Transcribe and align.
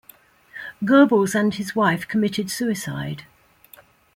Goebbels 0.83 1.35
and 1.39 1.53
his 1.53 1.75
wife 1.75 2.07
committed 2.07 2.49
suicide. 2.49 3.25